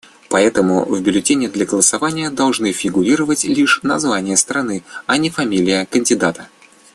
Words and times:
Поэтому 0.29 0.83
в 0.83 0.99
бюллетене 1.03 1.47
для 1.47 1.63
голосования 1.67 2.31
должно 2.31 2.71
фигурировать 2.73 3.43
лишь 3.43 3.83
название 3.83 4.35
страны, 4.35 4.83
а 5.05 5.17
не 5.19 5.29
фамилия 5.29 5.85
кандидата. 5.85 6.47